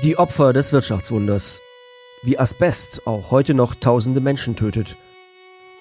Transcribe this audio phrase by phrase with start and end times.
[0.00, 1.60] Die Opfer des Wirtschaftswunders.
[2.22, 4.96] Wie Asbest auch heute noch tausende Menschen tötet.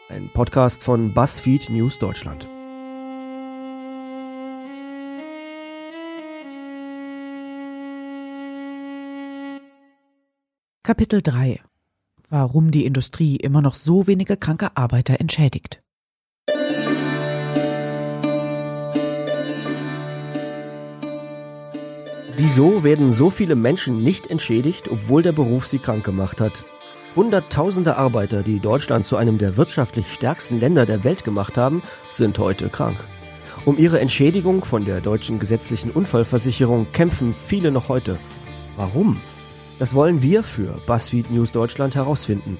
[0.09, 2.45] Ein Podcast von BuzzFeed News Deutschland.
[10.83, 11.61] Kapitel 3
[12.29, 15.81] Warum die Industrie immer noch so wenige kranke Arbeiter entschädigt.
[22.43, 26.63] Wieso werden so viele Menschen nicht entschädigt, obwohl der Beruf sie krank gemacht hat?
[27.15, 31.83] Hunderttausende Arbeiter, die Deutschland zu einem der wirtschaftlich stärksten Länder der Welt gemacht haben,
[32.13, 32.97] sind heute krank.
[33.63, 38.17] Um ihre Entschädigung von der deutschen gesetzlichen Unfallversicherung kämpfen viele noch heute.
[38.75, 39.21] Warum?
[39.77, 42.57] Das wollen wir für BuzzFeed News Deutschland herausfinden.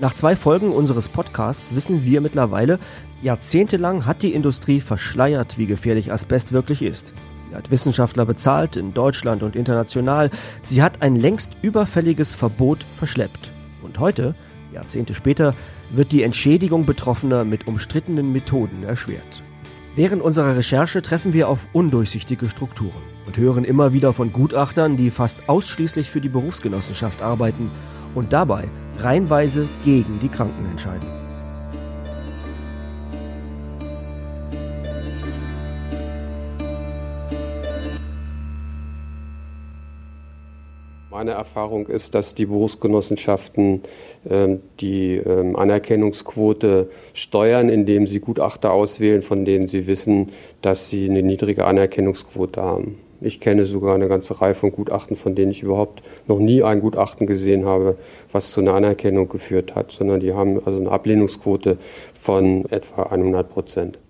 [0.00, 2.78] Nach zwei Folgen unseres Podcasts wissen wir mittlerweile,
[3.22, 7.14] jahrzehntelang hat die Industrie verschleiert, wie gefährlich Asbest wirklich ist.
[7.54, 10.30] Sie hat Wissenschaftler bezahlt in Deutschland und international.
[10.62, 13.52] Sie hat ein längst überfälliges Verbot verschleppt.
[13.80, 14.34] Und heute,
[14.72, 15.54] Jahrzehnte später,
[15.90, 19.44] wird die Entschädigung Betroffener mit umstrittenen Methoden erschwert.
[19.94, 25.10] Während unserer Recherche treffen wir auf undurchsichtige Strukturen und hören immer wieder von Gutachtern, die
[25.10, 27.70] fast ausschließlich für die Berufsgenossenschaft arbeiten
[28.16, 28.64] und dabei
[28.98, 31.23] reihenweise gegen die Kranken entscheiden.
[41.14, 43.82] Meine Erfahrung ist, dass die Berufsgenossenschaften
[44.28, 51.08] ähm, die ähm, Anerkennungsquote steuern, indem sie Gutachter auswählen, von denen sie wissen, dass sie
[51.08, 52.96] eine niedrige Anerkennungsquote haben.
[53.20, 56.80] Ich kenne sogar eine ganze Reihe von Gutachten, von denen ich überhaupt noch nie ein
[56.80, 57.96] Gutachten gesehen habe,
[58.32, 61.78] was zu einer Anerkennung geführt hat, sondern die haben also eine Ablehnungsquote
[62.20, 64.00] von etwa 100 Prozent.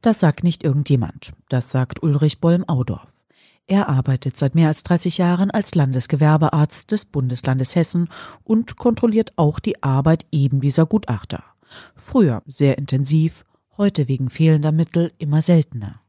[0.00, 1.32] Das sagt nicht irgendjemand.
[1.50, 3.17] Das sagt Ulrich Bollm-Audorf.
[3.70, 8.08] Er arbeitet seit mehr als 30 Jahren als Landesgewerbearzt des Bundeslandes Hessen
[8.42, 11.44] und kontrolliert auch die Arbeit eben dieser Gutachter.
[11.94, 13.44] Früher sehr intensiv,
[13.76, 16.00] heute wegen fehlender Mittel immer seltener.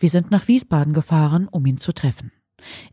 [0.00, 2.32] Wir sind nach Wiesbaden gefahren, um ihn zu treffen.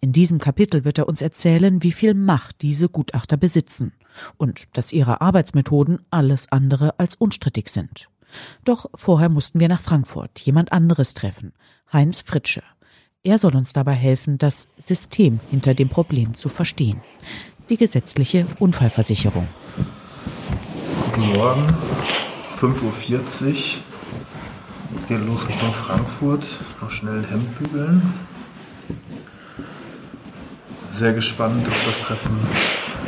[0.02, 3.94] In diesem Kapitel wird er uns erzählen, wie viel Macht diese Gutachter besitzen
[4.38, 8.08] und dass ihre Arbeitsmethoden alles andere als unstrittig sind.
[8.66, 11.54] Doch vorher mussten wir nach Frankfurt jemand anderes treffen,
[11.92, 12.62] Heinz Fritsche.
[13.26, 17.02] Er soll uns dabei helfen, das System hinter dem Problem zu verstehen.
[17.72, 19.48] Die gesetzliche Unfallversicherung.
[21.06, 21.74] Guten Morgen,
[22.62, 22.94] 5.40 Uhr.
[23.08, 23.40] Jetzt
[25.08, 26.46] geht los Richtung Frankfurt.
[26.80, 28.14] Noch schnell ein Hemd bügeln.
[31.00, 32.38] Sehr gespannt auf das Treffen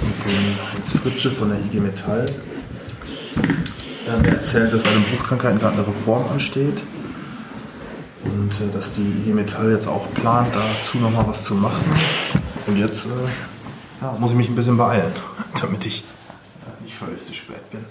[0.01, 2.25] mit dem Heinz Fritsche von der IG Metall.
[4.07, 6.81] Er erzählt, dass bei den Berufskrankheiten gerade eine Reform ansteht
[8.47, 11.83] und äh, dass die IG Metall jetzt auch plant, dazu nochmal was zu machen.
[12.65, 15.11] Und jetzt äh, ja, muss ich mich ein bisschen beeilen,
[15.61, 17.85] damit ich äh, nicht völlig zu spät bin.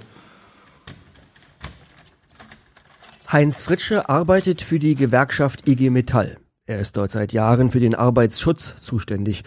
[3.30, 6.38] Heinz Fritsche arbeitet für die Gewerkschaft IG Metall.
[6.66, 9.42] Er ist dort seit Jahren für den Arbeitsschutz zuständig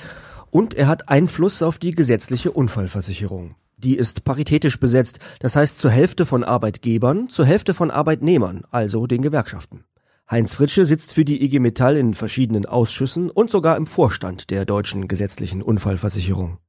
[0.51, 3.55] und er hat Einfluss auf die gesetzliche Unfallversicherung.
[3.77, 9.07] Die ist paritätisch besetzt, das heißt zur Hälfte von Arbeitgebern, zur Hälfte von Arbeitnehmern, also
[9.07, 9.85] den Gewerkschaften.
[10.31, 14.63] Heinz Fritsche sitzt für die IG Metall in verschiedenen Ausschüssen und sogar im Vorstand der
[14.63, 16.59] deutschen gesetzlichen Unfallversicherung.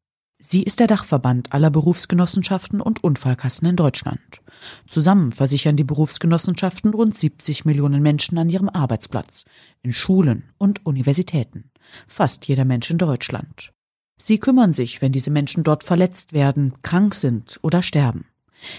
[0.42, 4.40] Sie ist der Dachverband aller Berufsgenossenschaften und Unfallkassen in Deutschland.
[4.88, 9.44] Zusammen versichern die Berufsgenossenschaften rund 70 Millionen Menschen an ihrem Arbeitsplatz,
[9.82, 11.70] in Schulen und Universitäten.
[12.06, 13.74] Fast jeder Mensch in Deutschland.
[14.16, 18.24] Sie kümmern sich, wenn diese Menschen dort verletzt werden, krank sind oder sterben.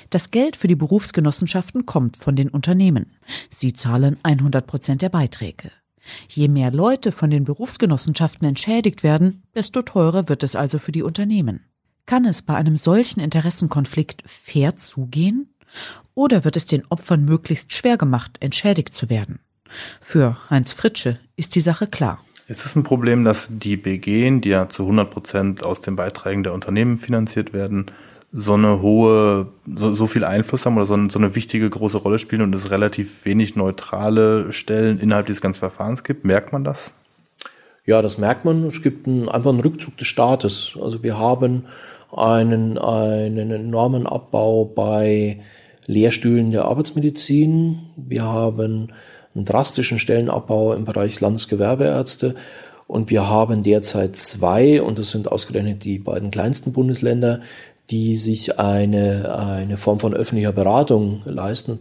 [0.09, 3.17] Das Geld für die Berufsgenossenschaften kommt von den Unternehmen.
[3.49, 5.71] Sie zahlen 100 Prozent der Beiträge.
[6.27, 11.03] Je mehr Leute von den Berufsgenossenschaften entschädigt werden, desto teurer wird es also für die
[11.03, 11.65] Unternehmen.
[12.05, 15.53] Kann es bei einem solchen Interessenkonflikt fair zugehen?
[16.15, 19.39] Oder wird es den Opfern möglichst schwer gemacht, entschädigt zu werden?
[20.01, 22.23] Für Heinz Fritsche ist die Sache klar.
[22.47, 26.43] Es ist ein Problem, dass die BG, die ja zu 100 Prozent aus den Beiträgen
[26.43, 27.85] der Unternehmen finanziert werden,
[28.33, 32.17] so eine hohe, so, so viel Einfluss haben oder so, so eine wichtige große Rolle
[32.17, 36.23] spielen und es relativ wenig neutrale Stellen innerhalb dieses ganzen Verfahrens gibt.
[36.23, 36.93] Merkt man das?
[37.85, 38.63] Ja, das merkt man.
[38.65, 40.77] Es gibt einen, einfach einen Rückzug des Staates.
[40.81, 41.65] Also wir haben
[42.15, 45.41] einen, einen enormen Abbau bei
[45.87, 47.79] Lehrstühlen der Arbeitsmedizin.
[47.97, 48.93] Wir haben
[49.35, 52.35] einen drastischen Stellenabbau im Bereich Landesgewerbeärzte.
[52.87, 57.39] Und wir haben derzeit zwei, und das sind ausgerechnet die beiden kleinsten Bundesländer,
[57.89, 61.79] die sich eine, eine Form von öffentlicher Beratung leisten,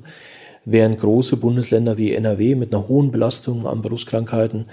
[0.64, 4.67] während große Bundesländer wie NRW mit einer hohen Belastung an Berufskrankheiten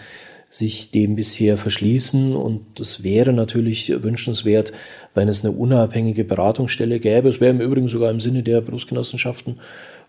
[0.50, 2.36] sich dem bisher verschließen.
[2.36, 4.72] Und es wäre natürlich wünschenswert,
[5.14, 7.30] wenn es eine unabhängige Beratungsstelle gäbe.
[7.30, 9.60] Es wäre im Übrigen sogar im Sinne der Berufsgenossenschaften,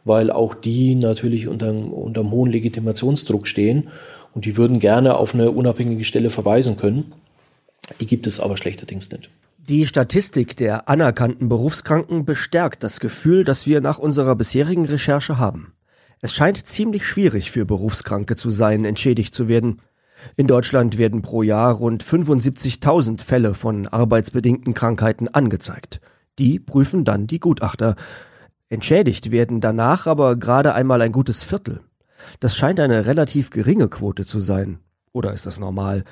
[0.05, 3.89] weil auch die natürlich unter, unter einem hohen Legitimationsdruck stehen
[4.35, 7.13] und die würden gerne auf eine unabhängige Stelle verweisen können.
[8.01, 9.31] Die gibt es aber schlechterdings nicht.
[9.69, 15.75] Die Statistik der anerkannten Berufskranken bestärkt das Gefühl, das wir nach unserer bisherigen Recherche haben.
[16.23, 19.83] Es scheint ziemlich schwierig für Berufskranke zu sein, entschädigt zu werden.
[20.37, 26.01] In Deutschland werden pro Jahr rund 75.000 Fälle von arbeitsbedingten Krankheiten angezeigt.
[26.39, 27.97] Die prüfen dann die Gutachter.
[28.71, 31.83] Entschädigt werden danach aber gerade einmal ein gutes Viertel.
[32.41, 34.79] Das scheint eine relativ geringe Quote zu sein.
[35.13, 36.05] Oder ist das normal?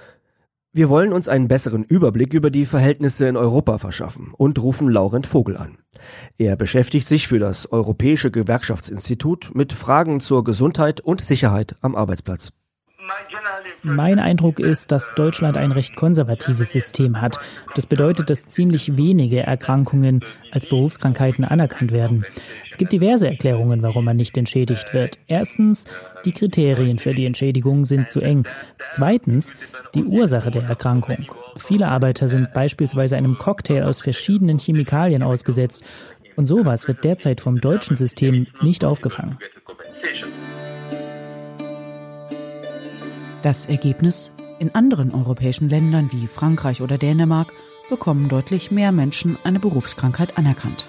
[0.77, 5.27] Wir wollen uns einen besseren Überblick über die Verhältnisse in Europa verschaffen und rufen Laurent
[5.27, 5.79] Vogel an.
[6.37, 12.53] Er beschäftigt sich für das Europäische Gewerkschaftsinstitut mit Fragen zur Gesundheit und Sicherheit am Arbeitsplatz.
[13.83, 17.39] Mein Eindruck ist, dass Deutschland ein recht konservatives System hat.
[17.75, 22.25] Das bedeutet, dass ziemlich wenige Erkrankungen als Berufskrankheiten anerkannt werden.
[22.71, 25.19] Es gibt diverse Erklärungen, warum man nicht entschädigt wird.
[25.27, 25.87] Erstens,
[26.25, 28.47] die Kriterien für die Entschädigung sind zu eng.
[28.91, 29.55] Zweitens,
[29.95, 31.27] die Ursache der Erkrankung.
[31.57, 35.83] Viele Arbeiter sind beispielsweise einem Cocktail aus verschiedenen Chemikalien ausgesetzt.
[36.37, 39.39] Und sowas wird derzeit vom deutschen System nicht aufgefangen.
[43.47, 44.33] Das Ergebnis?
[44.59, 47.53] In anderen europäischen Ländern wie Frankreich oder Dänemark
[47.89, 50.89] bekommen deutlich mehr Menschen eine Berufskrankheit anerkannt.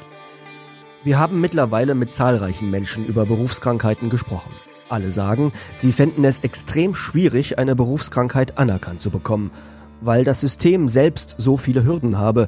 [1.03, 4.53] Wir haben mittlerweile mit zahlreichen Menschen über Berufskrankheiten gesprochen.
[4.89, 9.51] Alle sagen, sie fänden es extrem schwierig, eine Berufskrankheit anerkannt zu bekommen,
[10.01, 12.47] weil das System selbst so viele Hürden habe.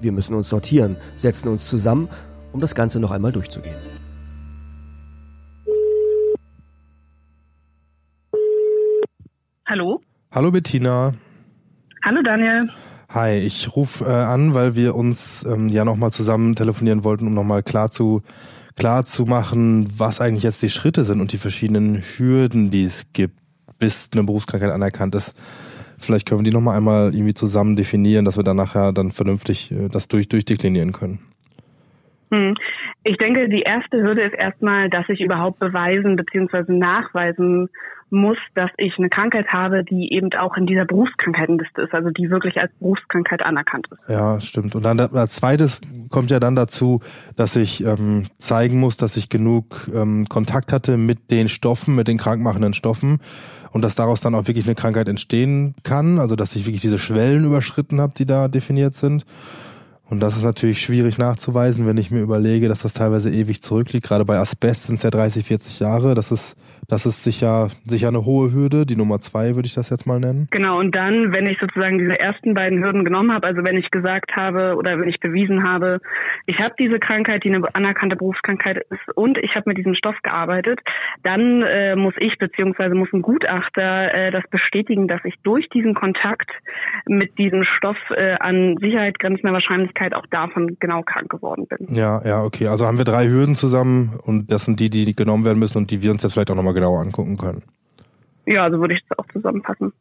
[0.00, 2.08] Wir müssen uns sortieren, setzen uns zusammen,
[2.52, 3.74] um das Ganze noch einmal durchzugehen.
[9.66, 10.02] Hallo.
[10.30, 11.12] Hallo Bettina.
[12.04, 12.68] Hallo Daniel.
[13.08, 17.32] Hi, ich rufe äh, an, weil wir uns ähm, ja nochmal zusammen telefonieren wollten, um
[17.32, 18.20] nochmal klar zu,
[18.76, 23.10] klar zu machen, was eigentlich jetzt die Schritte sind und die verschiedenen Hürden, die es
[23.14, 23.38] gibt,
[23.78, 25.34] bis eine Berufskrankheit anerkannt ist.
[25.98, 29.72] Vielleicht können wir die nochmal einmal irgendwie zusammen definieren, dass wir dann nachher dann vernünftig
[29.72, 31.20] äh, das durch, durchdeklinieren können.
[32.30, 32.54] Hm.
[33.04, 36.70] Ich denke, die erste Hürde ist erstmal, dass ich überhaupt beweisen bzw.
[36.72, 37.68] nachweisen
[38.14, 42.30] muss, dass ich eine Krankheit habe, die eben auch in dieser Berufskrankheitenliste ist, also die
[42.30, 44.08] wirklich als Berufskrankheit anerkannt ist.
[44.08, 44.74] Ja, stimmt.
[44.74, 45.80] Und dann als zweites
[46.10, 47.00] kommt ja dann dazu,
[47.36, 52.08] dass ich ähm, zeigen muss, dass ich genug ähm, Kontakt hatte mit den Stoffen, mit
[52.08, 53.18] den krankmachenden Stoffen
[53.72, 56.98] und dass daraus dann auch wirklich eine Krankheit entstehen kann, also dass ich wirklich diese
[56.98, 59.24] Schwellen überschritten habe, die da definiert sind.
[60.06, 64.06] Und das ist natürlich schwierig nachzuweisen, wenn ich mir überlege, dass das teilweise ewig zurückliegt.
[64.06, 66.14] Gerade bei Asbest sind es ja 30, 40 Jahre.
[66.14, 66.56] Das ist
[66.88, 68.86] das ist sicher, sicher eine hohe Hürde.
[68.86, 70.48] Die Nummer zwei würde ich das jetzt mal nennen.
[70.50, 73.90] Genau, und dann, wenn ich sozusagen diese ersten beiden Hürden genommen habe, also wenn ich
[73.90, 76.00] gesagt habe oder wenn ich bewiesen habe,
[76.46, 80.16] ich habe diese Krankheit, die eine anerkannte Berufskrankheit ist und ich habe mit diesem Stoff
[80.22, 80.80] gearbeitet,
[81.22, 85.94] dann äh, muss ich beziehungsweise muss ein Gutachter äh, das bestätigen, dass ich durch diesen
[85.94, 86.50] Kontakt
[87.06, 91.86] mit diesem Stoff äh, an Sicherheit grenzender Wahrscheinlichkeit auch davon genau krank geworden bin.
[91.88, 92.68] Ja, ja, okay.
[92.68, 95.90] Also haben wir drei Hürden zusammen und das sind die, die genommen werden müssen und
[95.90, 97.62] die wir uns jetzt vielleicht auch nochmal nochmal genauer angucken können.
[98.46, 99.92] Ja, so würde ich es auch zusammenfassen.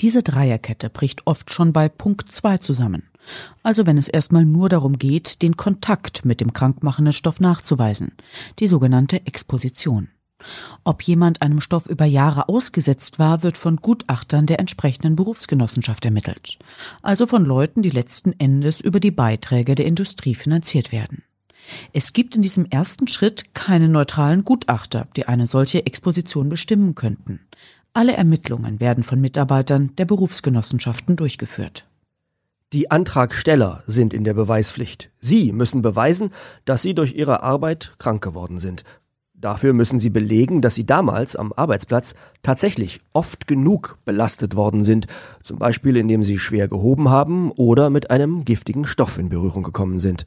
[0.00, 3.04] Diese Dreierkette bricht oft schon bei Punkt 2 zusammen.
[3.62, 8.12] Also wenn es erstmal nur darum geht, den Kontakt mit dem krankmachenden Stoff nachzuweisen,
[8.58, 10.08] die sogenannte Exposition.
[10.84, 16.58] Ob jemand einem Stoff über Jahre ausgesetzt war, wird von Gutachtern der entsprechenden Berufsgenossenschaft ermittelt.
[17.02, 21.24] Also von Leuten, die letzten Endes über die Beiträge der Industrie finanziert werden.
[21.92, 27.40] Es gibt in diesem ersten Schritt keine neutralen Gutachter, die eine solche Exposition bestimmen könnten.
[27.92, 31.86] Alle Ermittlungen werden von Mitarbeitern der Berufsgenossenschaften durchgeführt.
[32.72, 35.10] Die Antragsteller sind in der Beweispflicht.
[35.20, 36.30] Sie müssen beweisen,
[36.64, 38.84] dass sie durch ihre Arbeit krank geworden sind.
[39.32, 45.06] Dafür müssen sie belegen, dass sie damals am Arbeitsplatz tatsächlich oft genug belastet worden sind,
[45.42, 49.98] zum Beispiel indem sie schwer gehoben haben oder mit einem giftigen Stoff in Berührung gekommen
[49.98, 50.26] sind.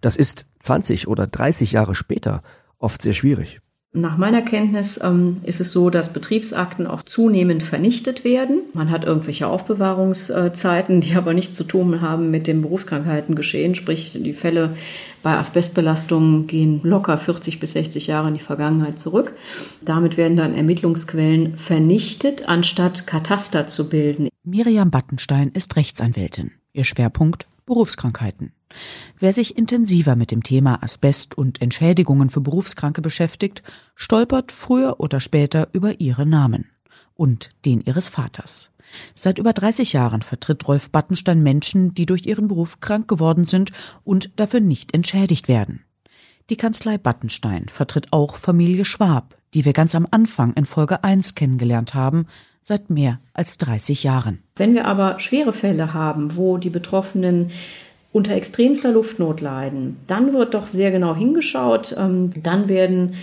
[0.00, 2.42] Das ist 20 oder 30 Jahre später
[2.78, 3.60] oft sehr schwierig.
[3.96, 8.60] Nach meiner Kenntnis ähm, ist es so, dass Betriebsakten auch zunehmend vernichtet werden.
[8.74, 13.74] Man hat irgendwelche Aufbewahrungszeiten, die aber nichts zu tun haben mit dem Berufskrankheitengeschehen.
[13.74, 14.76] Sprich, die Fälle
[15.22, 19.32] bei Asbestbelastungen gehen locker 40 bis 60 Jahre in die Vergangenheit zurück.
[19.82, 24.28] Damit werden dann Ermittlungsquellen vernichtet, anstatt Kataster zu bilden.
[24.44, 26.50] Miriam Battenstein ist Rechtsanwältin.
[26.74, 28.52] Ihr Schwerpunkt Berufskrankheiten.
[29.18, 33.62] Wer sich intensiver mit dem Thema Asbest und Entschädigungen für Berufskranke beschäftigt,
[33.94, 36.70] stolpert früher oder später über ihre Namen.
[37.18, 38.72] und den ihres Vaters.
[39.14, 43.72] Seit über 30 Jahren vertritt Rolf Battenstein Menschen, die durch ihren Beruf krank geworden sind
[44.04, 45.84] und dafür nicht entschädigt werden.
[46.50, 51.34] Die Kanzlei Battenstein vertritt auch Familie Schwab, die wir ganz am Anfang in Folge 1
[51.34, 52.26] kennengelernt haben,
[52.66, 54.42] seit mehr als 30 Jahren.
[54.56, 57.52] Wenn wir aber schwere Fälle haben, wo die Betroffenen
[58.12, 61.94] unter extremster Luftnot leiden, dann wird doch sehr genau hingeschaut.
[61.96, 63.14] Ähm, dann werden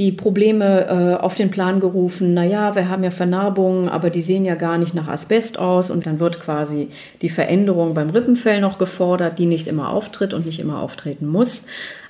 [0.00, 4.46] die Probleme äh, auf den Plan gerufen, naja, wir haben ja Vernarbungen, aber die sehen
[4.46, 6.88] ja gar nicht nach Asbest aus und dann wird quasi
[7.20, 11.64] die Veränderung beim Rippenfell noch gefordert, die nicht immer auftritt und nicht immer auftreten muss.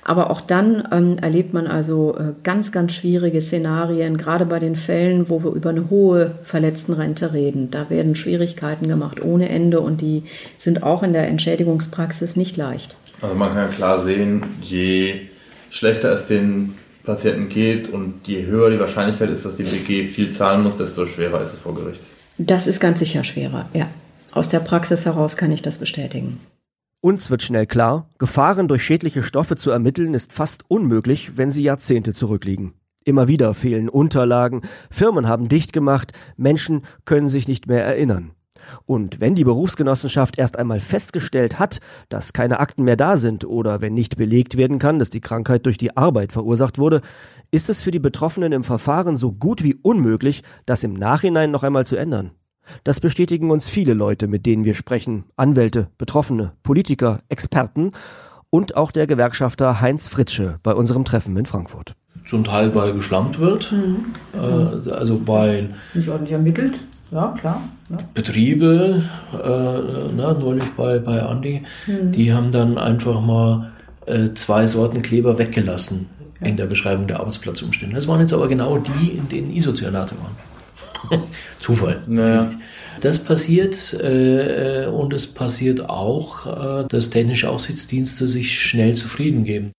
[0.05, 4.77] Aber auch dann ähm, erlebt man also äh, ganz, ganz schwierige Szenarien, gerade bei den
[4.77, 7.71] Fällen, wo wir über eine hohe Verletztenrente reden.
[7.71, 10.23] Da werden Schwierigkeiten gemacht ohne Ende und die
[10.57, 12.95] sind auch in der Entschädigungspraxis nicht leicht.
[13.21, 15.15] Also man kann klar sehen, je
[15.69, 20.31] schlechter es den Patienten geht und je höher die Wahrscheinlichkeit ist, dass die BG viel
[20.31, 22.01] zahlen muss, desto schwerer ist es vor Gericht.
[22.37, 23.87] Das ist ganz sicher schwerer, ja.
[24.31, 26.39] Aus der Praxis heraus kann ich das bestätigen.
[27.01, 31.63] Uns wird schnell klar, Gefahren durch schädliche Stoffe zu ermitteln ist fast unmöglich, wenn sie
[31.63, 32.73] Jahrzehnte zurückliegen.
[33.03, 38.31] Immer wieder fehlen Unterlagen, Firmen haben dicht gemacht, Menschen können sich nicht mehr erinnern.
[38.85, 43.81] Und wenn die Berufsgenossenschaft erst einmal festgestellt hat, dass keine Akten mehr da sind oder
[43.81, 47.01] wenn nicht belegt werden kann, dass die Krankheit durch die Arbeit verursacht wurde,
[47.51, 51.63] ist es für die Betroffenen im Verfahren so gut wie unmöglich, das im Nachhinein noch
[51.63, 52.31] einmal zu ändern.
[52.83, 57.91] Das bestätigen uns viele Leute, mit denen wir sprechen, Anwälte, Betroffene, Politiker, Experten
[58.49, 61.95] und auch der Gewerkschafter Heinz Fritsche bei unserem Treffen in Frankfurt.
[62.25, 64.05] Zum Teil, weil geschlampt wird, mhm.
[64.33, 65.73] äh, also weil...
[65.93, 66.79] Nicht ordentlich ermittelt
[67.11, 67.69] ja, klar.
[67.89, 67.97] Ja.
[68.13, 72.11] Betriebe, äh, na, neulich bei, bei Andi, mhm.
[72.13, 73.71] die haben dann einfach mal
[74.05, 76.07] äh, zwei Sorten Kleber weggelassen
[76.39, 76.47] ja.
[76.47, 77.95] in der Beschreibung der Arbeitsplatzumstände.
[77.95, 81.23] Das waren jetzt aber genau die, in denen Isocyanate waren.
[81.59, 82.01] Zufall.
[82.07, 82.49] Naja.
[83.01, 89.71] Das passiert äh, und es passiert auch, äh, dass technische Aufsichtsdienste sich schnell zufrieden geben.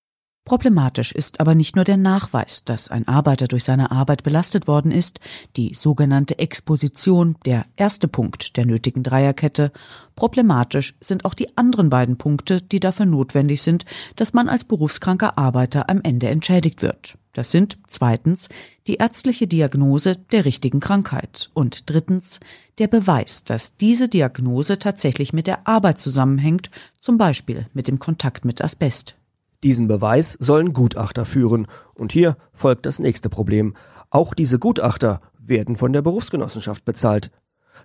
[0.44, 4.90] Problematisch ist aber nicht nur der Nachweis, dass ein Arbeiter durch seine Arbeit belastet worden
[4.90, 5.20] ist,
[5.56, 9.70] die sogenannte Exposition, der erste Punkt der nötigen Dreierkette.
[10.16, 13.84] Problematisch sind auch die anderen beiden Punkte, die dafür notwendig sind,
[14.16, 17.16] dass man als berufskranker Arbeiter am Ende entschädigt wird.
[17.34, 18.48] Das sind zweitens
[18.88, 22.40] die ärztliche Diagnose der richtigen Krankheit und drittens
[22.78, 26.68] der Beweis, dass diese Diagnose tatsächlich mit der Arbeit zusammenhängt,
[26.98, 29.14] zum Beispiel mit dem Kontakt mit Asbest.
[29.62, 31.66] Diesen Beweis sollen Gutachter führen.
[31.94, 33.74] Und hier folgt das nächste Problem.
[34.10, 37.30] Auch diese Gutachter werden von der Berufsgenossenschaft bezahlt.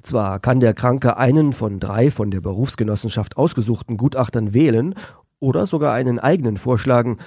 [0.01, 4.95] Zwar kann der Kranke einen von drei von der Berufsgenossenschaft ausgesuchten Gutachtern wählen
[5.39, 7.17] oder sogar einen eigenen vorschlagen,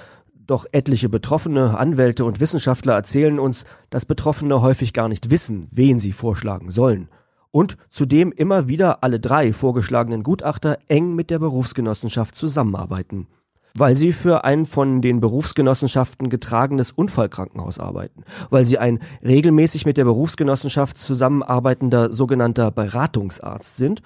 [0.47, 5.99] doch etliche Betroffene, Anwälte und Wissenschaftler erzählen uns, dass Betroffene häufig gar nicht wissen, wen
[5.99, 7.09] sie vorschlagen sollen.
[7.51, 13.27] Und zudem immer wieder alle drei vorgeschlagenen Gutachter eng mit der Berufsgenossenschaft zusammenarbeiten
[13.75, 19.97] weil sie für ein von den Berufsgenossenschaften getragenes Unfallkrankenhaus arbeiten, weil sie ein regelmäßig mit
[19.97, 24.01] der Berufsgenossenschaft zusammenarbeitender sogenannter Beratungsarzt sind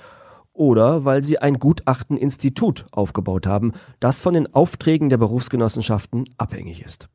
[0.53, 7.09] oder weil sie ein Gutachteninstitut aufgebaut haben, das von den Aufträgen der Berufsgenossenschaften abhängig ist.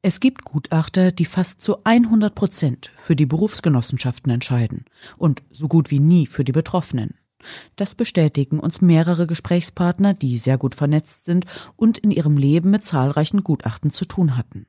[0.00, 4.84] Es gibt Gutachter, die fast zu 100 Prozent für die Berufsgenossenschaften entscheiden
[5.16, 7.17] und so gut wie nie für die Betroffenen.
[7.76, 12.84] Das bestätigen uns mehrere Gesprächspartner, die sehr gut vernetzt sind und in ihrem Leben mit
[12.84, 14.66] zahlreichen Gutachten zu tun hatten.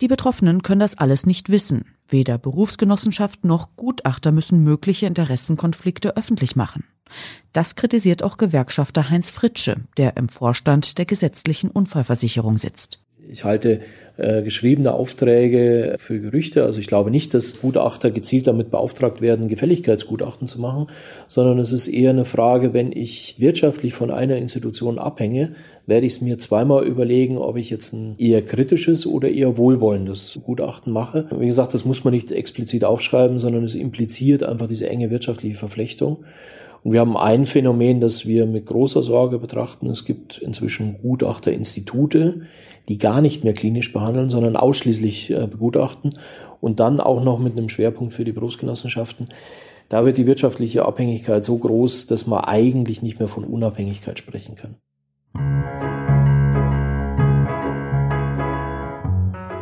[0.00, 1.84] Die Betroffenen können das alles nicht wissen.
[2.08, 6.84] Weder Berufsgenossenschaft noch Gutachter müssen mögliche Interessenkonflikte öffentlich machen.
[7.52, 13.00] Das kritisiert auch Gewerkschafter Heinz Fritsche, der im Vorstand der gesetzlichen Unfallversicherung sitzt.
[13.28, 13.80] Ich halte
[14.20, 16.64] äh, geschriebene Aufträge für Gerüchte.
[16.64, 20.88] Also ich glaube nicht, dass Gutachter gezielt damit beauftragt werden, Gefälligkeitsgutachten zu machen,
[21.26, 25.52] sondern es ist eher eine Frage, wenn ich wirtschaftlich von einer Institution abhänge,
[25.86, 30.38] werde ich es mir zweimal überlegen, ob ich jetzt ein eher kritisches oder eher wohlwollendes
[30.44, 31.26] Gutachten mache.
[31.38, 35.56] Wie gesagt, das muss man nicht explizit aufschreiben, sondern es impliziert einfach diese enge wirtschaftliche
[35.56, 36.24] Verflechtung.
[36.82, 39.88] Und wir haben ein Phänomen, das wir mit großer Sorge betrachten.
[39.88, 42.42] Es gibt inzwischen Gutachterinstitute,
[42.88, 46.14] die gar nicht mehr klinisch behandeln, sondern ausschließlich äh, begutachten
[46.60, 49.26] und dann auch noch mit einem Schwerpunkt für die Berufsgenossenschaften.
[49.88, 54.54] Da wird die wirtschaftliche Abhängigkeit so groß, dass man eigentlich nicht mehr von Unabhängigkeit sprechen
[54.54, 54.76] kann.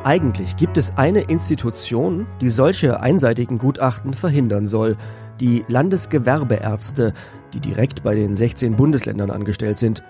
[0.04, 4.96] Eigentlich gibt es eine Institution, die solche einseitigen Gutachten verhindern soll,
[5.40, 7.12] die Landesgewerbeärzte,
[7.54, 10.02] die direkt bei den 16 Bundesländern angestellt sind.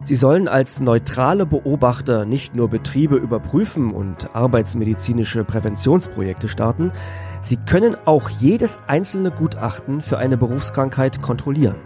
[0.00, 6.92] Sie sollen als neutrale Beobachter nicht nur Betriebe überprüfen und arbeitsmedizinische Präventionsprojekte starten,
[7.40, 11.76] sie können auch jedes einzelne Gutachten für eine Berufskrankheit kontrollieren.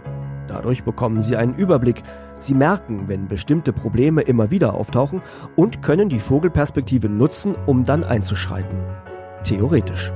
[0.47, 2.03] Dadurch bekommen sie einen Überblick,
[2.37, 5.23] sie merken, wenn bestimmte Probleme immer wieder auftauchen
[5.55, 8.77] und können die Vogelperspektive nutzen, um dann einzuschreiten.
[9.43, 10.13] Theoretisch.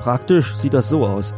[0.00, 1.34] Praktisch sieht das so aus.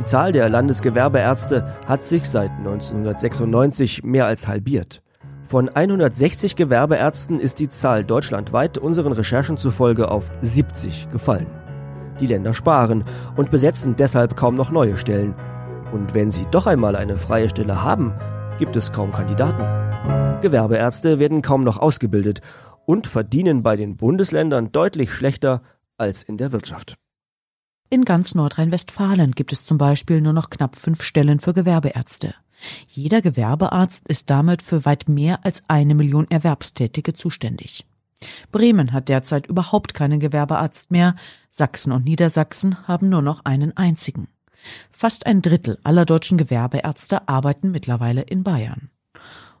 [0.00, 5.02] Die Zahl der Landesgewerbeärzte hat sich seit 1996 mehr als halbiert.
[5.44, 11.48] Von 160 Gewerbeärzten ist die Zahl deutschlandweit unseren Recherchen zufolge auf 70 gefallen.
[12.18, 13.04] Die Länder sparen
[13.36, 15.34] und besetzen deshalb kaum noch neue Stellen.
[15.92, 18.14] Und wenn sie doch einmal eine freie Stelle haben,
[18.58, 20.40] gibt es kaum Kandidaten.
[20.40, 22.40] Gewerbeärzte werden kaum noch ausgebildet
[22.86, 25.60] und verdienen bei den Bundesländern deutlich schlechter
[25.98, 26.96] als in der Wirtschaft.
[27.92, 32.36] In ganz Nordrhein-Westfalen gibt es zum Beispiel nur noch knapp fünf Stellen für Gewerbeärzte.
[32.86, 37.84] Jeder Gewerbearzt ist damit für weit mehr als eine Million Erwerbstätige zuständig.
[38.52, 41.16] Bremen hat derzeit überhaupt keinen Gewerbearzt mehr,
[41.48, 44.28] Sachsen und Niedersachsen haben nur noch einen einzigen.
[44.88, 48.90] Fast ein Drittel aller deutschen Gewerbeärzte arbeiten mittlerweile in Bayern.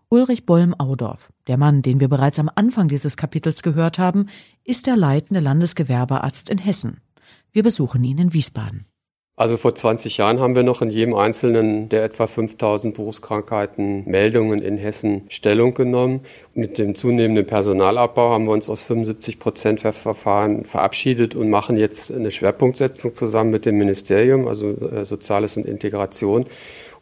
[0.08, 4.26] Ulrich Bollm-Audorf, der Mann, den wir bereits am Anfang dieses Kapitels gehört haben,
[4.62, 7.00] ist der leitende Landesgewerbearzt in Hessen.
[7.52, 8.86] Wir besuchen ihn in Wiesbaden.
[9.40, 14.60] Also vor 20 Jahren haben wir noch in jedem einzelnen der etwa 5000 Berufskrankheiten Meldungen
[14.60, 16.20] in Hessen Stellung genommen.
[16.52, 22.12] Mit dem zunehmenden Personalabbau haben wir uns aus 75 Prozent Verfahren verabschiedet und machen jetzt
[22.12, 26.44] eine Schwerpunktsetzung zusammen mit dem Ministerium, also äh, Soziales und Integration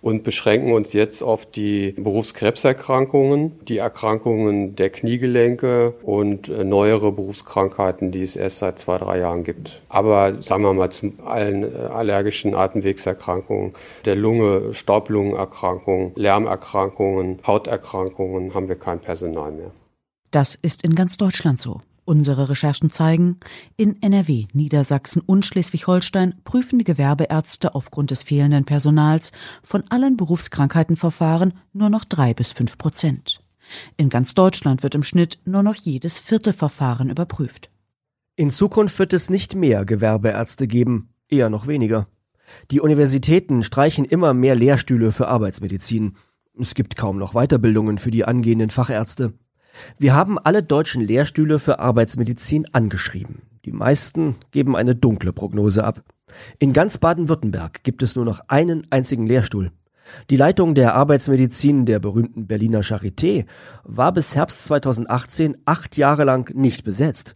[0.00, 8.12] und beschränken uns jetzt auf die Berufskrebserkrankungen, die Erkrankungen der Kniegelenke und äh, neuere Berufskrankheiten,
[8.12, 9.80] die es erst seit zwei, drei Jahren gibt.
[9.88, 13.72] Aber sagen wir mal zu allen äh, allergischen Atemwegserkrankungen,
[14.04, 19.70] der Lunge, Staublungenerkrankungen, Lärmerkrankungen, Hauterkrankungen haben wir kein Personal mehr.
[20.30, 21.80] Das ist in ganz Deutschland so.
[22.08, 23.36] Unsere Recherchen zeigen,
[23.76, 29.30] in NRW, Niedersachsen und Schleswig-Holstein prüfen die Gewerbeärzte aufgrund des fehlenden Personals
[29.62, 33.42] von allen Berufskrankheitenverfahren nur noch drei bis fünf Prozent.
[33.98, 37.68] In ganz Deutschland wird im Schnitt nur noch jedes vierte Verfahren überprüft.
[38.36, 42.06] In Zukunft wird es nicht mehr Gewerbeärzte geben, eher noch weniger.
[42.70, 46.16] Die Universitäten streichen immer mehr Lehrstühle für Arbeitsmedizin.
[46.58, 49.34] Es gibt kaum noch Weiterbildungen für die angehenden Fachärzte.
[49.98, 53.42] Wir haben alle deutschen Lehrstühle für Arbeitsmedizin angeschrieben.
[53.64, 56.02] Die meisten geben eine dunkle Prognose ab.
[56.58, 59.72] In ganz Baden-Württemberg gibt es nur noch einen einzigen Lehrstuhl.
[60.30, 63.44] Die Leitung der Arbeitsmedizin der berühmten Berliner Charité
[63.84, 67.34] war bis Herbst 2018 acht Jahre lang nicht besetzt.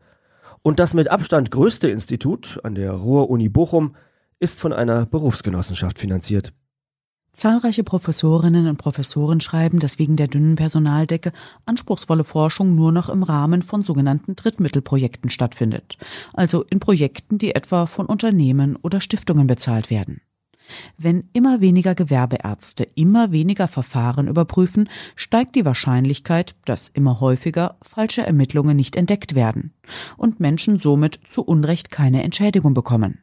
[0.63, 3.97] Und das mit Abstand größte Institut an der Ruhr-Uni Bochum
[4.39, 6.53] ist von einer Berufsgenossenschaft finanziert.
[7.35, 11.33] Zahlreiche Professorinnen und Professoren schreiben, dass wegen der dünnen Personaldecke
[11.65, 15.97] anspruchsvolle Forschung nur noch im Rahmen von sogenannten Drittmittelprojekten stattfindet,
[16.35, 20.21] also in Projekten, die etwa von Unternehmen oder Stiftungen bezahlt werden.
[20.99, 28.27] Wenn immer weniger Gewerbeärzte immer weniger Verfahren überprüfen, steigt die Wahrscheinlichkeit, dass immer häufiger falsche
[28.27, 29.73] Ermittlungen nicht entdeckt werden
[30.17, 33.19] und Menschen somit zu Unrecht keine Entschädigung bekommen.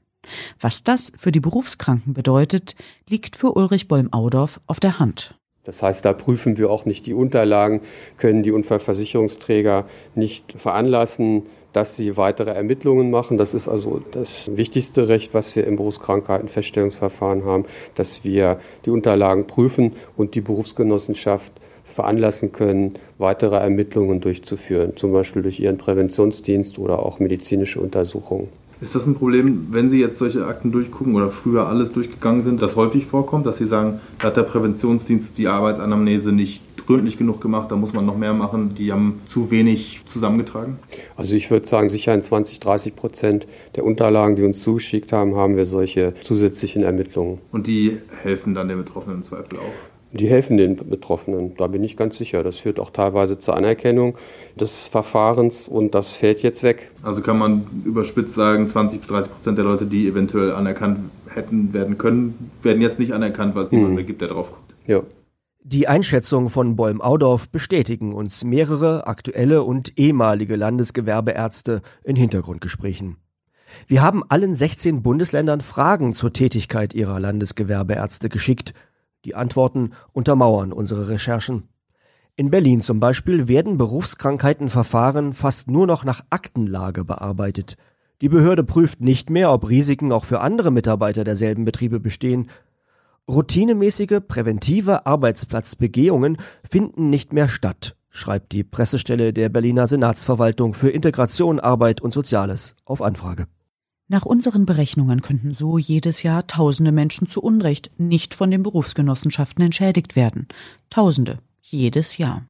[0.59, 2.75] Was das für die Berufskranken bedeutet,
[3.07, 5.35] liegt für Ulrich Bollm-Audorf auf der Hand.
[5.65, 7.81] Das heißt, da prüfen wir auch nicht die Unterlagen,
[8.17, 13.37] können die Unfallversicherungsträger nicht veranlassen, dass sie weitere Ermittlungen machen.
[13.37, 17.65] Das ist also das wichtigste Recht, was wir im Berufskrankheitenfeststellungsverfahren haben,
[17.95, 21.51] dass wir die Unterlagen prüfen und die Berufsgenossenschaft
[21.83, 28.49] veranlassen können, weitere Ermittlungen durchzuführen, zum Beispiel durch ihren Präventionsdienst oder auch medizinische Untersuchungen.
[28.81, 32.61] Ist das ein Problem, wenn Sie jetzt solche Akten durchgucken oder früher alles durchgegangen sind,
[32.61, 37.41] das häufig vorkommt, dass Sie sagen, da hat der Präventionsdienst die Arbeitsanamnese nicht gründlich genug
[37.41, 40.79] gemacht, da muss man noch mehr machen, die haben zu wenig zusammengetragen?
[41.17, 45.35] Also ich würde sagen, sicher in 20, 30 Prozent der Unterlagen, die uns zugeschickt haben,
[45.35, 47.39] haben wir solche zusätzlichen Ermittlungen.
[47.51, 49.98] Und die helfen dann den Betroffenen im Zweifel auch?
[50.11, 52.41] Die helfen den Betroffenen, da bin ich ganz sicher.
[52.41, 54.17] Das führt auch teilweise zur Anerkennung
[54.59, 56.89] des Verfahrens und das fällt jetzt weg.
[57.03, 61.73] Also kann man überspitzt sagen, 20 bis 30 Prozent der Leute, die eventuell anerkannt hätten
[61.73, 63.95] werden können, werden jetzt nicht anerkannt, weil es niemand hm.
[63.95, 64.73] mehr gibt, der drauf guckt.
[64.87, 65.01] Ja.
[65.61, 73.17] Die Einschätzung von Bolm-Audorf bestätigen uns mehrere aktuelle und ehemalige Landesgewerbeärzte in Hintergrundgesprächen.
[73.87, 78.73] Wir haben allen 16 Bundesländern Fragen zur Tätigkeit ihrer Landesgewerbeärzte geschickt
[79.25, 81.63] die Antworten untermauern unsere Recherchen.
[82.35, 87.75] In Berlin zum Beispiel werden Berufskrankheitenverfahren fast nur noch nach Aktenlage bearbeitet.
[88.21, 92.49] Die Behörde prüft nicht mehr, ob Risiken auch für andere Mitarbeiter derselben Betriebe bestehen.
[93.27, 101.59] Routinemäßige präventive Arbeitsplatzbegehungen finden nicht mehr statt schreibt die Pressestelle der Berliner Senatsverwaltung für Integration,
[101.59, 103.47] Arbeit und Soziales auf Anfrage.
[104.11, 109.63] Nach unseren Berechnungen könnten so jedes Jahr tausende Menschen zu Unrecht nicht von den Berufsgenossenschaften
[109.63, 110.47] entschädigt werden.
[110.89, 112.43] Tausende, jedes Jahr.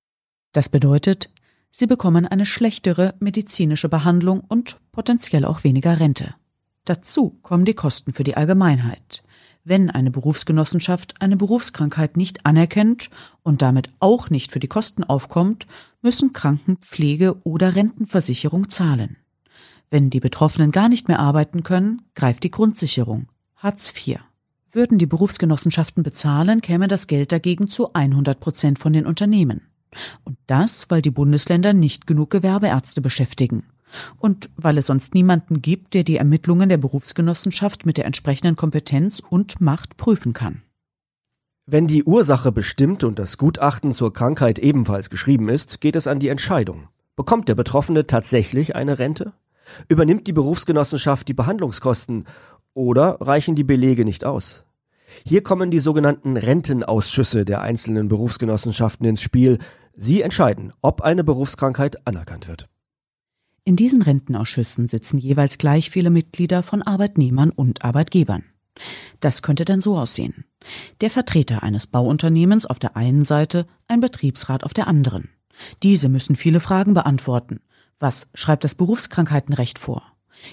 [0.53, 1.29] Das bedeutet,
[1.69, 6.33] sie bekommen eine schlechtere medizinische Behandlung und potenziell auch weniger Rente.
[6.85, 9.21] Dazu kommen die Kosten für die Allgemeinheit.
[9.65, 13.09] Wenn eine Berufsgenossenschaft eine Berufskrankheit nicht anerkennt
[13.43, 15.67] und damit auch nicht für die Kosten aufkommt,
[16.01, 19.17] müssen Krankenpflege oder Rentenversicherung zahlen.
[19.91, 24.19] Wenn die Betroffenen gar nicht mehr arbeiten können, greift die Grundsicherung Hartz IV.
[24.71, 29.61] Würden die Berufsgenossenschaften bezahlen, käme das Geld dagegen zu 100 Prozent von den Unternehmen.
[30.23, 33.63] Und das, weil die Bundesländer nicht genug Gewerbeärzte beschäftigen.
[34.17, 39.23] Und weil es sonst niemanden gibt, der die Ermittlungen der Berufsgenossenschaft mit der entsprechenden Kompetenz
[39.27, 40.61] und Macht prüfen kann.
[41.65, 46.19] Wenn die Ursache bestimmt und das Gutachten zur Krankheit ebenfalls geschrieben ist, geht es an
[46.19, 46.87] die Entscheidung.
[47.15, 49.33] Bekommt der Betroffene tatsächlich eine Rente?
[49.87, 52.25] Übernimmt die Berufsgenossenschaft die Behandlungskosten
[52.73, 54.65] oder reichen die Belege nicht aus?
[55.25, 59.57] Hier kommen die sogenannten Rentenausschüsse der einzelnen Berufsgenossenschaften ins Spiel.
[59.95, 62.69] Sie entscheiden, ob eine Berufskrankheit anerkannt wird.
[63.65, 68.43] In diesen Rentenausschüssen sitzen jeweils gleich viele Mitglieder von Arbeitnehmern und Arbeitgebern.
[69.19, 70.45] Das könnte dann so aussehen.
[71.01, 75.29] Der Vertreter eines Bauunternehmens auf der einen Seite, ein Betriebsrat auf der anderen.
[75.83, 77.59] Diese müssen viele Fragen beantworten.
[77.99, 80.03] Was schreibt das Berufskrankheitenrecht vor?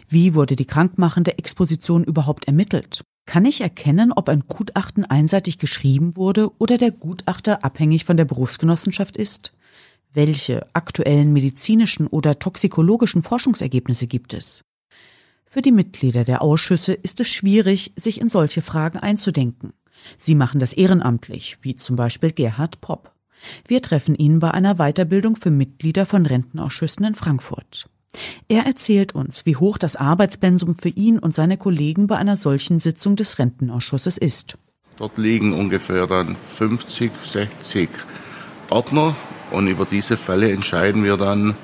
[0.08, 3.02] Wie wurde die krankmachende Exposition überhaupt ermittelt?
[3.24, 8.24] Kann ich erkennen, ob ein Gutachten einseitig geschrieben wurde oder der Gutachter abhängig von der
[8.24, 9.52] Berufsgenossenschaft ist?
[10.12, 14.64] Welche aktuellen medizinischen oder toxikologischen Forschungsergebnisse gibt es?
[15.44, 19.72] Für die Mitglieder der Ausschüsse ist es schwierig, sich in solche Fragen einzudenken.
[20.18, 23.15] Sie machen das ehrenamtlich, wie zum Beispiel Gerhard Popp.
[23.66, 27.88] Wir treffen ihn bei einer Weiterbildung für Mitglieder von Rentenausschüssen in Frankfurt.
[28.48, 32.78] Er erzählt uns, wie hoch das Arbeitspensum für ihn und seine Kollegen bei einer solchen
[32.78, 34.56] Sitzung des Rentenausschusses ist.
[34.96, 37.90] Dort liegen ungefähr dann 50, 60
[38.70, 39.14] Ordner
[39.50, 41.54] und über diese Fälle entscheiden wir dann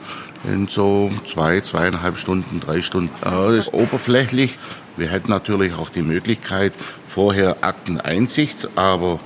[0.45, 3.15] in so zwei, zweieinhalb Stunden, drei Stunden.
[3.23, 4.59] Das ist oberflächlich.
[4.97, 6.75] Wir hätten natürlich auch die Möglichkeit,
[7.07, 9.21] vorher Akteneinsicht, aber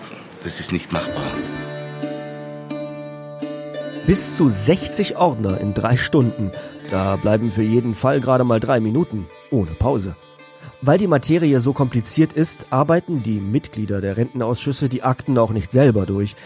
[0.44, 1.24] das ist nicht machbar.
[4.06, 6.52] Bis zu 60 Ordner in drei Stunden.
[6.92, 10.14] Da bleiben für jeden Fall gerade mal drei Minuten, ohne Pause.
[10.80, 15.72] Weil die Materie so kompliziert ist, arbeiten die Mitglieder der Rentenausschüsse die Akten auch nicht
[15.72, 16.36] selber durch.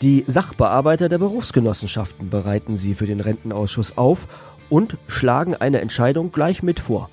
[0.00, 4.26] Die Sachbearbeiter der Berufsgenossenschaften bereiten sie für den Rentenausschuss auf
[4.70, 7.10] und schlagen eine Entscheidung gleich mit vor.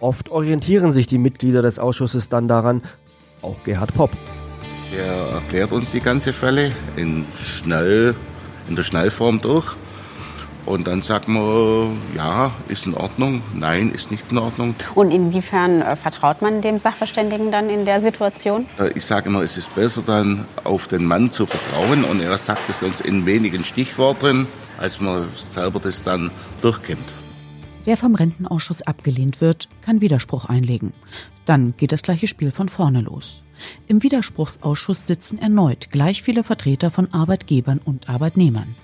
[0.00, 2.82] Oft orientieren sich die Mitglieder des Ausschusses dann daran,
[3.42, 4.10] auch Gerhard Popp.
[4.92, 8.16] Der erklärt uns die ganze Fälle in schnell,
[8.68, 9.76] in der Schnellform durch.
[10.66, 14.74] Und dann sagt man, ja, ist in Ordnung, nein, ist nicht in Ordnung.
[14.96, 18.66] Und inwiefern äh, vertraut man dem Sachverständigen dann in der Situation?
[18.78, 22.36] Äh, ich sage immer, es ist besser dann auf den Mann zu vertrauen und er
[22.36, 26.98] sagt es uns in wenigen Stichworten, als man selber das dann durchkennt.
[27.84, 30.92] Wer vom Rentenausschuss abgelehnt wird, kann Widerspruch einlegen.
[31.44, 33.44] Dann geht das gleiche Spiel von vorne los.
[33.86, 38.74] Im Widerspruchsausschuss sitzen erneut gleich viele Vertreter von Arbeitgebern und Arbeitnehmern.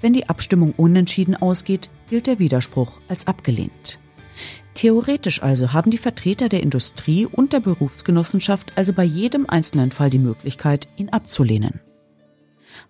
[0.00, 3.98] Wenn die Abstimmung unentschieden ausgeht, gilt der Widerspruch als abgelehnt.
[4.74, 10.10] Theoretisch also haben die Vertreter der Industrie und der Berufsgenossenschaft also bei jedem einzelnen Fall
[10.10, 11.80] die Möglichkeit, ihn abzulehnen.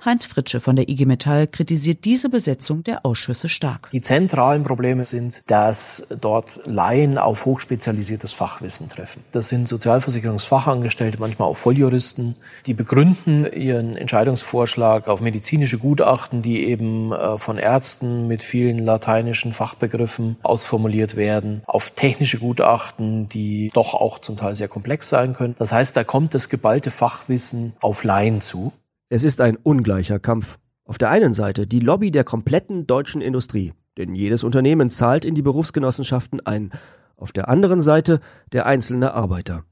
[0.05, 3.91] Heinz Fritsche von der IG Metall kritisiert diese Besetzung der Ausschüsse stark.
[3.93, 9.25] Die zentralen Probleme sind, dass dort Laien auf hochspezialisiertes Fachwissen treffen.
[9.33, 17.13] Das sind Sozialversicherungsfachangestellte, manchmal auch Volljuristen, die begründen ihren Entscheidungsvorschlag auf medizinische Gutachten, die eben
[17.13, 24.19] äh, von Ärzten mit vielen lateinischen Fachbegriffen ausformuliert werden, auf technische Gutachten, die doch auch
[24.19, 25.55] zum Teil sehr komplex sein können.
[25.59, 28.73] Das heißt, da kommt das geballte Fachwissen auf Laien zu.
[29.09, 30.59] Es ist ein ungleicher Kampf.
[30.85, 35.37] Auf der einen Seite die Lobby der kompletten deutschen Industrie, denn jedes Unternehmen zahlt in
[35.37, 36.73] die Berufsgenossenschaften ein.
[37.17, 38.19] Auf der anderen Seite
[38.53, 39.63] der einzelne Arbeiter.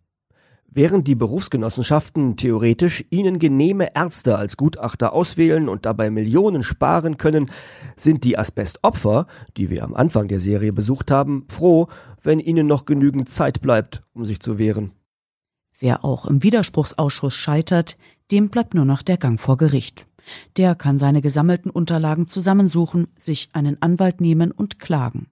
[0.68, 7.50] Während die Berufsgenossenschaften theoretisch ihnen genehme Ärzte als Gutachter auswählen und dabei Millionen sparen können,
[7.96, 11.88] sind die Asbestopfer, die wir am Anfang der Serie besucht haben, froh,
[12.22, 14.92] wenn ihnen noch genügend Zeit bleibt, um sich zu wehren.
[15.84, 17.98] Wer auch im Widerspruchsausschuss scheitert,
[18.30, 20.06] dem bleibt nur noch der Gang vor Gericht.
[20.56, 25.26] Der kann seine gesammelten Unterlagen zusammensuchen, sich einen Anwalt nehmen und klagen.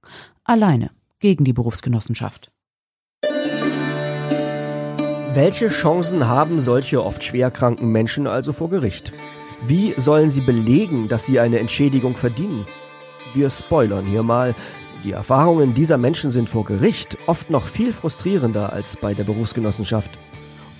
[0.44, 2.50] Alleine gegen die Berufsgenossenschaft.
[5.32, 9.14] Welche Chancen haben solche oft schwerkranken Menschen also vor Gericht?
[9.66, 12.66] Wie sollen sie belegen, dass sie eine Entschädigung verdienen?
[13.32, 14.54] Wir spoilern hier mal.
[15.02, 20.18] Die Erfahrungen dieser Menschen sind vor Gericht oft noch viel frustrierender als bei der Berufsgenossenschaft.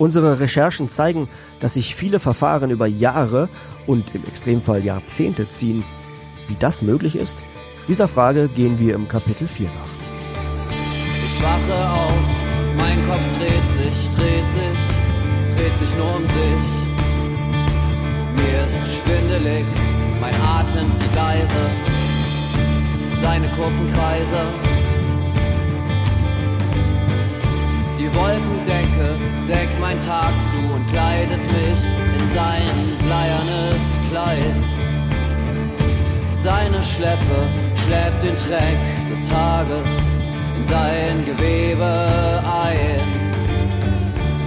[0.03, 1.29] Unsere Recherchen zeigen,
[1.61, 3.49] dass sich viele Verfahren über Jahre
[3.87, 5.85] und im Extremfall Jahrzehnte ziehen.
[6.49, 7.45] Wie das möglich ist?
[7.87, 9.93] Dieser Frage gehen wir im Kapitel 4 nach.
[11.25, 12.15] Ich wache auf,
[12.81, 16.67] mein Kopf dreht sich, dreht sich, dreht sich nur um sich.
[18.43, 19.65] Mir ist schwindelig,
[20.21, 21.71] mein Atem zieht leise,
[23.23, 24.72] seine kurzen Kreise.
[28.03, 29.15] Die Wolkendecke
[29.47, 31.85] deckt mein Tag zu und kleidet mich
[32.19, 34.57] in sein bleiernes Kleid.
[36.33, 37.47] Seine Schleppe
[37.85, 39.87] schleppt den Dreck des Tages
[40.57, 43.01] in sein Gewebe ein.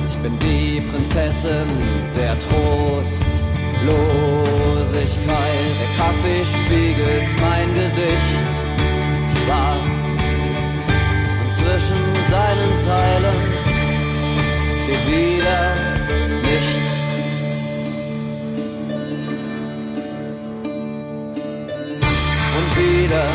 [0.10, 1.70] Ich bin die Prinzessin
[2.14, 3.88] der Trostlosigkeit.
[5.80, 8.52] Der Kaffee spiegelt mein Gesicht
[9.46, 10.05] schwarz
[11.76, 13.42] zwischen seinen Zeilen
[14.84, 15.60] steht wieder
[16.42, 16.88] nichts.
[22.58, 23.26] Und wieder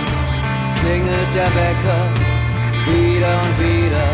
[0.80, 2.02] klingelt der Wecker,
[2.86, 4.08] wieder und wieder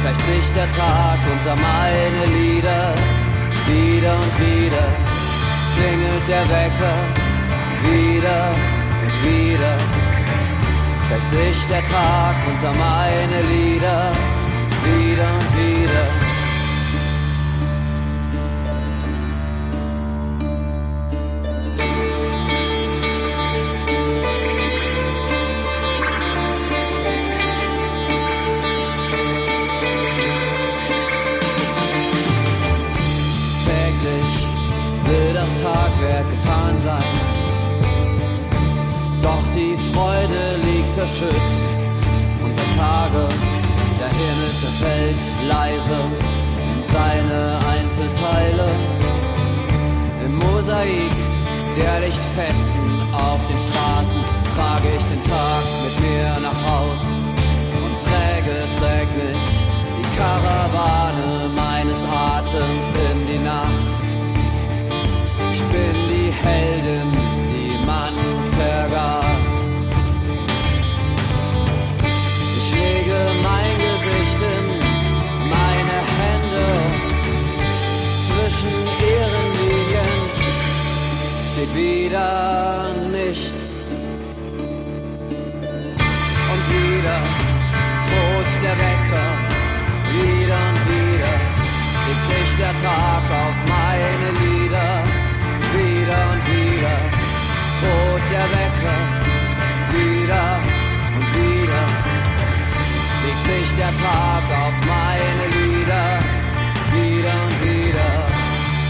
[0.00, 2.94] gleicht sich der Tag unter meine Lieder,
[3.66, 4.86] wieder und wieder
[5.76, 6.96] klingelt der Wecker,
[7.84, 8.52] wieder
[9.04, 9.99] und wieder
[11.10, 14.12] gleicht sich der Tag unter meine Lieder,
[14.84, 16.29] wieder und wieder.
[41.00, 41.34] Verschütt
[42.44, 43.26] unter Tage.
[43.98, 45.98] Der Himmel zerfällt leise
[46.72, 48.68] in seine Einzelteile.
[50.22, 51.10] Im Mosaik
[51.74, 54.20] der Lichtfetzen auf den Straßen
[54.54, 55.79] trage ich den Tag
[104.10, 106.06] Tag auf meine Lieder,
[106.94, 108.10] wieder und wieder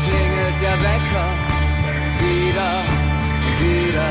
[0.07, 1.29] klingelt der Wecker,
[2.25, 2.71] wieder
[3.47, 4.09] und wieder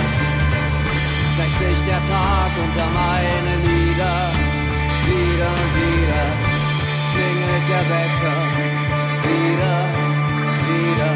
[1.34, 4.18] schlägt sich der Tag unter meine Lieder,
[5.10, 6.26] wieder und wieder
[7.14, 8.38] klingelt der Wecker,
[9.26, 9.78] wieder,
[10.70, 11.12] wieder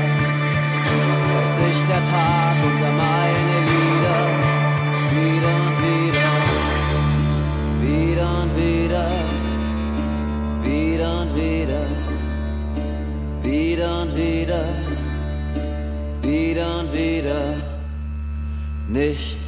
[1.59, 4.53] sich der Tag unter meine Lieder.
[5.13, 6.31] Wieder und wieder,
[7.81, 9.22] wieder und wieder
[13.53, 14.65] wieder und wieder,
[16.23, 17.55] wieder und wieder,
[18.89, 19.42] nichts